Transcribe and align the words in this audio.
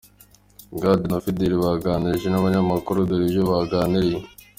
Gad, 0.81 0.99
na 1.09 1.17
Fidele 1.23 1.55
baganiriye 1.63 2.27
nabanyamakuru: 2.29 3.07
Dore 3.09 3.23
ibyo 3.27 3.41
baganiriye. 3.51 4.19